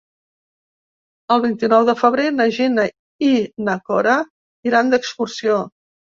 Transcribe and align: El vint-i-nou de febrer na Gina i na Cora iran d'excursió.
El 1.33 1.41
vint-i-nou 1.41 1.83
de 1.89 1.93
febrer 1.99 2.23
na 2.37 2.47
Gina 2.55 2.85
i 3.27 3.29
na 3.67 3.75
Cora 3.91 4.15
iran 4.71 4.89
d'excursió. 4.95 5.59